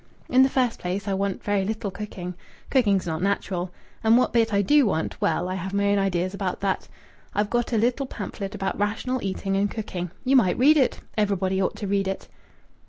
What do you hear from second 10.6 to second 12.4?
it. Everybody ought to read it."